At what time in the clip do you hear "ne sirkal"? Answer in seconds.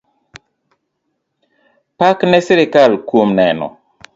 2.29-2.91